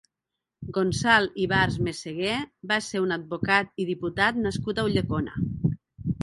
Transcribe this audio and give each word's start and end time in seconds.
Gonçal 0.77 1.27
Ibars 1.43 1.77
Meseguer 1.87 2.37
va 2.71 2.79
ser 2.87 3.03
un 3.05 3.13
advocat 3.19 3.85
i 3.85 3.87
diputat 3.91 4.41
nascut 4.47 4.83
a 4.85 4.89
Ulldecona. 4.89 5.45